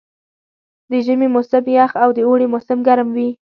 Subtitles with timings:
[0.89, 3.29] د ژمي موسم یخ او د اوړي موسم ګرم وي.